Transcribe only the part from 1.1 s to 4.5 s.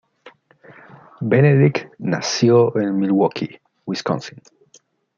Benedict nació en Milwaukee, Wisconsin.